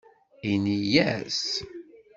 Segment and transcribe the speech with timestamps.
[0.51, 1.39] Ini-as.